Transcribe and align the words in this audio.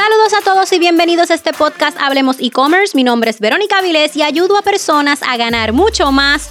Saludos 0.00 0.32
a 0.32 0.42
todos 0.42 0.72
y 0.72 0.78
bienvenidos 0.78 1.30
a 1.30 1.34
este 1.34 1.52
podcast 1.52 1.94
Hablemos 2.00 2.36
e-commerce. 2.40 2.96
Mi 2.96 3.04
nombre 3.04 3.28
es 3.28 3.38
Verónica 3.38 3.82
Vilés 3.82 4.16
y 4.16 4.22
ayudo 4.22 4.56
a 4.56 4.62
personas 4.62 5.20
a 5.22 5.36
ganar 5.36 5.74
mucho 5.74 6.10
más 6.10 6.48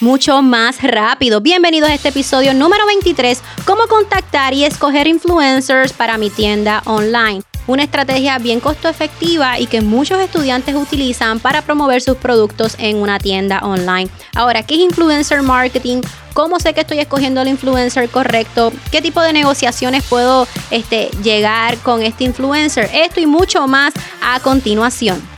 mucho 0.00 0.42
más 0.42 0.82
rápido. 0.82 1.40
Bienvenidos 1.40 1.90
a 1.90 1.94
este 1.94 2.08
episodio 2.08 2.54
número 2.54 2.84
23, 2.86 3.40
cómo 3.66 3.86
contactar 3.86 4.52
y 4.52 4.64
escoger 4.64 5.06
influencers 5.06 5.92
para 5.92 6.18
mi 6.18 6.28
tienda 6.28 6.82
online. 6.84 7.44
Una 7.66 7.84
estrategia 7.84 8.38
bien 8.38 8.60
costo 8.60 8.88
efectiva 8.88 9.58
y 9.58 9.66
que 9.66 9.80
muchos 9.80 10.20
estudiantes 10.20 10.74
utilizan 10.74 11.38
para 11.38 11.62
promover 11.62 12.02
sus 12.02 12.16
productos 12.16 12.74
en 12.78 12.96
una 12.96 13.18
tienda 13.18 13.60
online. 13.60 14.10
Ahora, 14.34 14.62
¿qué 14.64 14.74
es 14.74 14.80
influencer 14.80 15.42
marketing? 15.42 16.00
¿Cómo 16.34 16.58
sé 16.58 16.72
que 16.74 16.80
estoy 16.80 16.98
escogiendo 16.98 17.40
el 17.42 17.48
influencer 17.48 18.08
correcto? 18.08 18.72
¿Qué 18.90 19.00
tipo 19.00 19.20
de 19.20 19.32
negociaciones 19.32 20.02
puedo 20.04 20.48
este, 20.70 21.10
llegar 21.22 21.76
con 21.78 22.02
este 22.02 22.24
influencer? 22.24 22.90
Esto 22.92 23.20
y 23.20 23.26
mucho 23.26 23.68
más 23.68 23.92
a 24.22 24.40
continuación. 24.40 25.31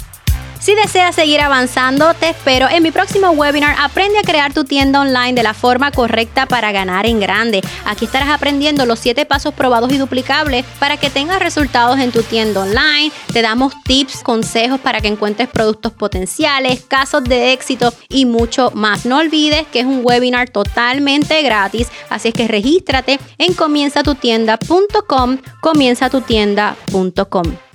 Si 0.64 0.74
deseas 0.74 1.14
seguir 1.14 1.42
avanzando, 1.42 2.14
te 2.14 2.30
espero 2.30 2.66
en 2.70 2.82
mi 2.82 2.90
próximo 2.90 3.28
webinar 3.32 3.76
Aprende 3.78 4.18
a 4.18 4.22
crear 4.22 4.54
tu 4.54 4.64
tienda 4.64 5.02
online 5.02 5.34
de 5.34 5.42
la 5.42 5.52
forma 5.52 5.92
correcta 5.92 6.46
para 6.46 6.72
ganar 6.72 7.04
en 7.04 7.20
grande. 7.20 7.60
Aquí 7.84 8.06
estarás 8.06 8.30
aprendiendo 8.30 8.86
los 8.86 8.98
7 9.00 9.26
pasos 9.26 9.52
probados 9.52 9.92
y 9.92 9.98
duplicables 9.98 10.64
para 10.80 10.96
que 10.96 11.10
tengas 11.10 11.40
resultados 11.40 11.98
en 11.98 12.12
tu 12.12 12.22
tienda 12.22 12.62
online. 12.62 13.12
Te 13.30 13.42
damos 13.42 13.74
tips, 13.82 14.22
consejos 14.22 14.80
para 14.80 15.02
que 15.02 15.08
encuentres 15.08 15.50
productos 15.50 15.92
potenciales, 15.92 16.80
casos 16.80 17.24
de 17.24 17.52
éxito 17.52 17.92
y 18.08 18.24
mucho 18.24 18.70
más. 18.70 19.04
No 19.04 19.18
olvides 19.18 19.66
que 19.66 19.80
es 19.80 19.86
un 19.86 20.00
webinar 20.02 20.48
totalmente 20.48 21.42
gratis, 21.42 21.88
así 22.08 22.28
es 22.28 22.34
que 22.34 22.48
regístrate 22.48 23.20
en 23.36 23.52
comienzatutienda.com, 23.52 25.36
comienzatutienda.com. 25.60 27.73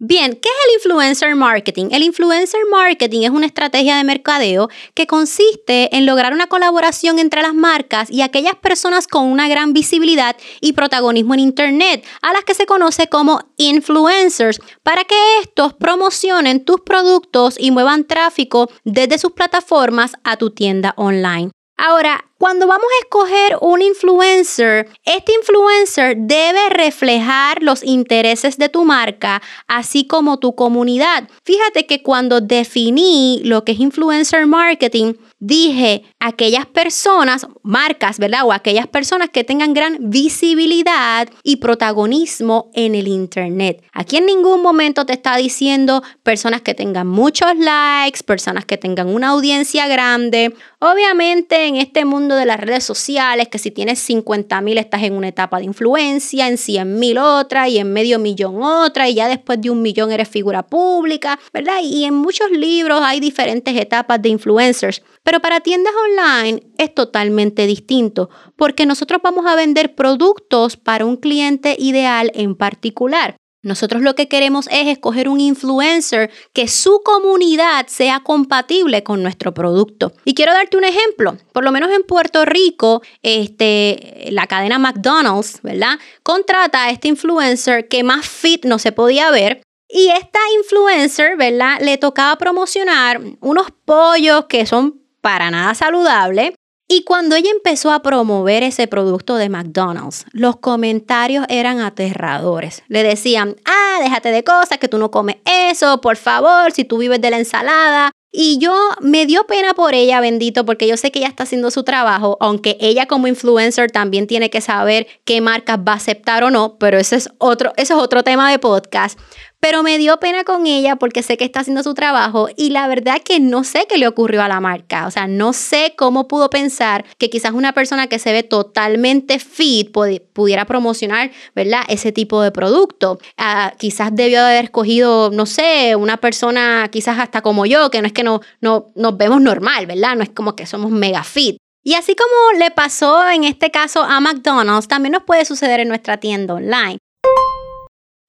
Bien, 0.00 0.30
¿qué 0.36 0.48
es 0.48 0.54
el 0.68 0.74
influencer 0.76 1.34
marketing? 1.34 1.88
El 1.90 2.04
influencer 2.04 2.60
marketing 2.70 3.22
es 3.22 3.30
una 3.30 3.46
estrategia 3.46 3.96
de 3.96 4.04
mercadeo 4.04 4.68
que 4.94 5.08
consiste 5.08 5.94
en 5.96 6.06
lograr 6.06 6.32
una 6.32 6.46
colaboración 6.46 7.18
entre 7.18 7.42
las 7.42 7.52
marcas 7.52 8.08
y 8.08 8.22
aquellas 8.22 8.54
personas 8.54 9.08
con 9.08 9.24
una 9.24 9.48
gran 9.48 9.72
visibilidad 9.72 10.36
y 10.60 10.74
protagonismo 10.74 11.34
en 11.34 11.40
Internet, 11.40 12.06
a 12.22 12.32
las 12.32 12.44
que 12.44 12.54
se 12.54 12.64
conoce 12.64 13.08
como 13.08 13.40
influencers, 13.56 14.60
para 14.84 15.02
que 15.02 15.16
estos 15.42 15.74
promocionen 15.74 16.64
tus 16.64 16.80
productos 16.82 17.56
y 17.58 17.72
muevan 17.72 18.04
tráfico 18.04 18.70
desde 18.84 19.18
sus 19.18 19.32
plataformas 19.32 20.12
a 20.22 20.36
tu 20.36 20.50
tienda 20.50 20.94
online. 20.96 21.50
Ahora, 21.80 22.24
cuando 22.38 22.66
vamos 22.66 22.86
a 22.86 23.04
escoger 23.04 23.56
un 23.60 23.80
influencer, 23.82 24.88
este 25.04 25.32
influencer 25.32 26.16
debe 26.16 26.70
reflejar 26.70 27.62
los 27.62 27.84
intereses 27.84 28.58
de 28.58 28.68
tu 28.68 28.84
marca, 28.84 29.40
así 29.68 30.04
como 30.04 30.40
tu 30.40 30.56
comunidad. 30.56 31.28
Fíjate 31.44 31.86
que 31.86 32.02
cuando 32.02 32.40
definí 32.40 33.42
lo 33.44 33.62
que 33.62 33.72
es 33.72 33.78
influencer 33.78 34.46
marketing, 34.48 35.14
dije 35.40 36.04
aquellas 36.18 36.66
personas, 36.66 37.46
marcas, 37.62 38.18
¿verdad? 38.18 38.44
O 38.44 38.52
aquellas 38.52 38.86
personas 38.86 39.30
que 39.30 39.44
tengan 39.44 39.74
gran 39.74 40.10
visibilidad 40.10 41.28
y 41.42 41.56
protagonismo 41.56 42.70
en 42.74 42.94
el 42.94 43.08
Internet. 43.08 43.82
Aquí 43.92 44.16
en 44.16 44.26
ningún 44.26 44.62
momento 44.62 45.06
te 45.06 45.12
está 45.12 45.36
diciendo 45.36 46.02
personas 46.22 46.62
que 46.62 46.74
tengan 46.74 47.06
muchos 47.06 47.56
likes, 47.56 48.22
personas 48.24 48.64
que 48.64 48.76
tengan 48.76 49.08
una 49.08 49.28
audiencia 49.28 49.86
grande. 49.86 50.54
Obviamente 50.80 51.66
en 51.66 51.76
este 51.76 52.04
mundo 52.04 52.34
de 52.34 52.44
las 52.44 52.60
redes 52.60 52.84
sociales, 52.84 53.48
que 53.48 53.58
si 53.58 53.70
tienes 53.70 53.98
50 54.00 54.60
mil 54.60 54.78
estás 54.78 55.02
en 55.02 55.14
una 55.14 55.28
etapa 55.28 55.58
de 55.58 55.64
influencia, 55.64 56.48
en 56.48 56.58
100 56.58 56.98
mil 56.98 57.18
otra 57.18 57.68
y 57.68 57.78
en 57.78 57.92
medio 57.92 58.18
millón 58.18 58.62
otra 58.62 59.08
y 59.08 59.14
ya 59.14 59.28
después 59.28 59.60
de 59.60 59.70
un 59.70 59.82
millón 59.82 60.10
eres 60.12 60.28
figura 60.28 60.64
pública, 60.64 61.38
¿verdad? 61.52 61.78
Y 61.82 62.04
en 62.04 62.14
muchos 62.14 62.50
libros 62.50 63.00
hay 63.02 63.20
diferentes 63.20 63.76
etapas 63.76 64.20
de 64.20 64.28
influencers. 64.30 65.02
Pero 65.28 65.40
para 65.40 65.60
tiendas 65.60 65.92
online 66.08 66.62
es 66.78 66.94
totalmente 66.94 67.66
distinto 67.66 68.30
porque 68.56 68.86
nosotros 68.86 69.20
vamos 69.22 69.44
a 69.44 69.56
vender 69.56 69.94
productos 69.94 70.78
para 70.78 71.04
un 71.04 71.18
cliente 71.18 71.76
ideal 71.78 72.32
en 72.34 72.54
particular. 72.54 73.36
Nosotros 73.62 74.00
lo 74.00 74.14
que 74.14 74.26
queremos 74.28 74.68
es 74.72 74.86
escoger 74.86 75.28
un 75.28 75.38
influencer 75.38 76.30
que 76.54 76.66
su 76.66 77.02
comunidad 77.04 77.88
sea 77.88 78.20
compatible 78.20 79.02
con 79.02 79.22
nuestro 79.22 79.52
producto. 79.52 80.14
Y 80.24 80.32
quiero 80.32 80.54
darte 80.54 80.78
un 80.78 80.84
ejemplo. 80.84 81.36
Por 81.52 81.62
lo 81.62 81.72
menos 81.72 81.90
en 81.90 82.04
Puerto 82.04 82.46
Rico, 82.46 83.02
este, 83.20 84.28
la 84.30 84.46
cadena 84.46 84.78
McDonald's, 84.78 85.60
¿verdad? 85.62 85.98
Contrata 86.22 86.84
a 86.84 86.90
este 86.90 87.08
influencer 87.08 87.86
que 87.88 88.02
más 88.02 88.26
fit 88.26 88.64
no 88.64 88.78
se 88.78 88.92
podía 88.92 89.30
ver 89.30 89.60
y 89.90 90.08
esta 90.08 90.38
influencer, 90.58 91.36
¿verdad? 91.38 91.80
Le 91.80 91.96
tocaba 91.96 92.36
promocionar 92.36 93.20
unos 93.40 93.68
pollos 93.86 94.44
que 94.46 94.66
son 94.66 94.97
para 95.20 95.50
nada 95.50 95.74
saludable. 95.74 96.54
Y 96.90 97.04
cuando 97.04 97.36
ella 97.36 97.50
empezó 97.50 97.92
a 97.92 98.00
promover 98.00 98.62
ese 98.62 98.86
producto 98.86 99.36
de 99.36 99.50
McDonald's, 99.50 100.24
los 100.32 100.56
comentarios 100.56 101.44
eran 101.50 101.80
aterradores. 101.80 102.82
Le 102.88 103.02
decían, 103.02 103.56
ah, 103.66 103.98
déjate 104.02 104.30
de 104.30 104.42
cosas, 104.42 104.78
que 104.78 104.88
tú 104.88 104.96
no 104.96 105.10
comes 105.10 105.36
eso, 105.44 106.00
por 106.00 106.16
favor, 106.16 106.72
si 106.72 106.84
tú 106.84 106.96
vives 106.96 107.20
de 107.20 107.30
la 107.30 107.38
ensalada. 107.38 108.10
Y 108.30 108.58
yo 108.58 108.74
me 109.00 109.26
dio 109.26 109.46
pena 109.46 109.74
por 109.74 109.94
ella, 109.94 110.20
bendito, 110.20 110.64
porque 110.64 110.86
yo 110.86 110.96
sé 110.98 111.10
que 111.10 111.18
ella 111.18 111.28
está 111.28 111.44
haciendo 111.44 111.70
su 111.70 111.82
trabajo, 111.82 112.36
aunque 112.40 112.76
ella 112.80 113.06
como 113.06 113.26
influencer 113.26 113.90
también 113.90 114.26
tiene 114.26 114.50
que 114.50 114.60
saber 114.60 115.06
qué 115.24 115.40
marcas 115.40 115.78
va 115.78 115.92
a 115.92 115.96
aceptar 115.96 116.44
o 116.44 116.50
no, 116.50 116.76
pero 116.78 116.98
ese 116.98 117.16
es 117.16 117.30
otro, 117.38 117.72
ese 117.76 117.94
es 117.94 117.98
otro 117.98 118.22
tema 118.22 118.50
de 118.50 118.58
podcast 118.58 119.18
pero 119.60 119.82
me 119.82 119.98
dio 119.98 120.18
pena 120.20 120.44
con 120.44 120.66
ella 120.66 120.96
porque 120.96 121.22
sé 121.22 121.36
que 121.36 121.44
está 121.44 121.60
haciendo 121.60 121.82
su 121.82 121.94
trabajo 121.94 122.48
y 122.56 122.70
la 122.70 122.86
verdad 122.88 123.20
que 123.22 123.40
no 123.40 123.64
sé 123.64 123.86
qué 123.88 123.98
le 123.98 124.06
ocurrió 124.06 124.42
a 124.42 124.48
la 124.48 124.60
marca, 124.60 125.06
o 125.06 125.10
sea, 125.10 125.26
no 125.26 125.52
sé 125.52 125.94
cómo 125.96 126.28
pudo 126.28 126.50
pensar 126.50 127.04
que 127.18 127.30
quizás 127.30 127.52
una 127.52 127.72
persona 127.72 128.06
que 128.06 128.18
se 128.18 128.32
ve 128.32 128.42
totalmente 128.42 129.38
fit 129.38 129.90
pudiera 129.90 130.64
promocionar, 130.64 131.30
¿verdad? 131.54 131.82
Ese 131.88 132.12
tipo 132.12 132.42
de 132.42 132.52
producto. 132.52 133.18
Ah, 133.36 133.74
quizás 133.78 134.14
debió 134.14 134.40
haber 134.42 134.66
escogido, 134.66 135.30
no 135.30 135.46
sé, 135.46 135.96
una 135.96 136.16
persona 136.18 136.88
quizás 136.90 137.18
hasta 137.18 137.42
como 137.42 137.66
yo, 137.66 137.90
que 137.90 138.00
no 138.00 138.06
es 138.06 138.12
que 138.12 138.22
no, 138.22 138.40
no 138.60 138.86
nos 138.94 139.16
vemos 139.16 139.40
normal, 139.40 139.86
¿verdad? 139.86 140.16
No 140.16 140.22
es 140.22 140.30
como 140.30 140.54
que 140.54 140.66
somos 140.66 140.90
mega 140.90 141.24
fit. 141.24 141.56
Y 141.84 141.94
así 141.94 142.14
como 142.14 142.58
le 142.58 142.70
pasó 142.70 143.28
en 143.30 143.44
este 143.44 143.70
caso 143.70 144.02
a 144.02 144.20
McDonald's, 144.20 144.88
también 144.88 145.12
nos 145.12 145.22
puede 145.22 145.44
suceder 145.44 145.80
en 145.80 145.88
nuestra 145.88 146.18
tienda 146.18 146.54
online. 146.54 146.98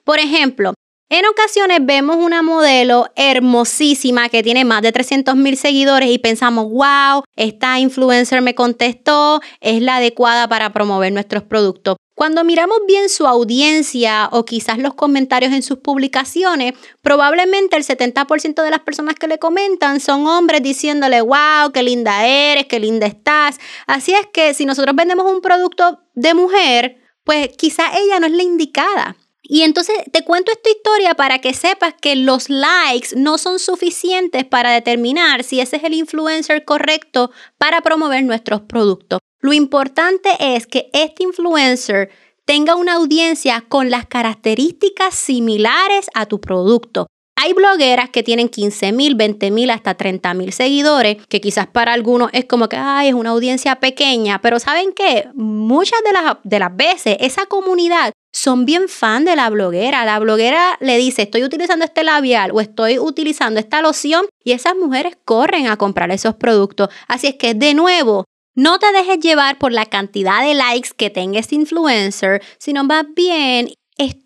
Por 0.06 0.20
ejemplo, 0.20 0.74
en 1.10 1.26
ocasiones 1.26 1.80
vemos 1.82 2.18
una 2.18 2.44
modelo 2.44 3.08
hermosísima 3.16 4.30
que 4.30 4.44
tiene 4.44 4.64
más 4.64 4.84
de 4.84 4.92
300 4.92 5.36
mil 5.36 5.58
seguidores 5.58 6.10
y 6.12 6.20
pensamos, 6.20 6.70
wow, 6.70 7.24
esta 7.36 7.80
influencer 7.80 8.42
me 8.42 8.54
contestó, 8.54 9.42
es 9.60 9.82
la 9.82 9.98
adecuada 9.98 10.48
para 10.48 10.72
promover 10.72 11.12
nuestros 11.12 11.44
productos. 11.44 11.98
Cuando 12.14 12.44
miramos 12.44 12.80
bien 12.86 13.10
su 13.10 13.26
audiencia 13.26 14.28
o 14.34 14.44
quizás 14.44 14.78
los 14.78 14.94
comentarios 14.94 15.54
en 15.54 15.64
sus 15.64 15.80
publicaciones, 15.80 16.74
probablemente 17.02 17.78
el 17.78 17.86
70% 17.86 18.62
de 18.62 18.70
las 18.70 18.82
personas 18.82 19.16
que 19.16 19.28
le 19.28 19.40
comentan 19.40 20.02
son 20.02 20.28
hombres 20.28 20.62
diciéndole, 20.62 21.22
wow, 21.22 21.72
qué 21.74 21.82
linda 21.82 22.28
eres, 22.28 22.66
qué 22.66 22.80
linda 22.80 23.08
estás. 23.08 23.58
Así 23.88 24.14
es 24.14 24.28
que 24.34 24.54
si 24.54 24.66
nosotros 24.66 24.96
vendemos 24.96 25.32
un 25.32 25.42
producto 25.42 26.02
de 26.14 26.34
mujer, 26.34 27.02
pues 27.24 27.50
quizás 27.58 27.96
ella 27.96 28.20
no 28.20 28.28
es 28.28 28.34
la 28.34 28.44
indicada. 28.44 29.16
Y 29.52 29.64
entonces 29.64 29.96
te 30.12 30.24
cuento 30.24 30.52
esta 30.52 30.70
historia 30.70 31.16
para 31.16 31.40
que 31.40 31.56
sepas 31.56 31.96
que 32.00 32.16
los 32.16 32.52
likes 32.52 33.16
no 33.16 33.40
son 33.40 33.58
suficientes 33.58 34.46
para 34.46 34.72
determinar 34.72 35.44
si 35.44 35.60
ese 35.60 35.78
es 35.78 35.84
el 35.86 35.96
influencer 35.96 36.66
correcto 36.66 37.32
para 37.58 37.82
promover 37.82 38.24
nuestros 38.24 38.62
productos. 38.62 39.18
Lo 39.42 39.52
importante 39.52 40.30
es 40.40 40.68
que 40.68 40.92
este 40.94 41.24
influencer 41.24 42.12
tenga 42.46 42.76
una 42.76 42.94
audiencia 42.94 43.66
con 43.68 43.90
las 43.90 44.06
características 44.06 45.16
similares 45.16 46.12
a 46.14 46.28
tu 46.28 46.40
producto. 46.40 47.08
Hay 47.36 47.54
blogueras 47.54 48.12
que 48.12 48.22
tienen 48.22 48.50
15 48.50 48.92
mil, 48.92 49.16
20 49.16 49.50
mil, 49.50 49.72
hasta 49.72 49.96
30 49.96 50.32
mil 50.36 50.54
seguidores, 50.54 51.26
que 51.28 51.42
quizás 51.42 51.66
para 51.66 51.94
algunos 51.94 52.30
es 52.34 52.46
como 52.46 52.70
que, 52.70 52.76
ay, 52.76 53.08
es 53.08 53.14
una 53.16 53.32
audiencia 53.32 53.78
pequeña, 53.80 54.42
pero 54.42 54.60
¿saben 54.60 54.94
qué? 54.94 55.28
Muchas 55.34 56.04
de 56.04 56.12
las, 56.12 56.38
de 56.44 56.60
las 56.60 56.76
veces 56.76 57.18
esa 57.20 57.48
comunidad 57.48 58.12
son 58.32 58.66
bien 58.66 58.88
fan 58.88 59.26
de 59.26 59.36
la 59.36 59.50
bloguera. 59.50 60.06
La 60.06 60.20
bloguera 60.20 60.78
le 60.80 60.98
dice, 60.98 61.24
estoy 61.24 61.44
utilizando 61.44 61.86
este 61.86 62.04
labial 62.04 62.52
o 62.54 62.62
estoy 62.62 63.00
utilizando 63.00 63.60
esta 63.60 63.82
loción 63.82 64.26
y 64.44 64.52
esas 64.52 64.76
mujeres 64.76 65.18
corren 65.26 65.68
a 65.68 65.78
comprar 65.78 66.12
esos 66.12 66.36
productos. 66.36 66.90
Así 67.08 67.28
es 67.28 67.36
que, 67.36 67.54
de 67.54 67.74
nuevo, 67.74 68.26
no 68.56 68.80
te 68.80 68.92
dejes 68.92 69.20
llevar 69.20 69.58
por 69.58 69.72
la 69.72 69.86
cantidad 69.86 70.44
de 70.44 70.54
likes 70.54 70.90
que 70.96 71.10
tenga 71.10 71.40
este 71.40 71.56
influencer, 71.56 72.42
sino 72.58 72.84
más 72.84 73.06
bien 73.16 73.70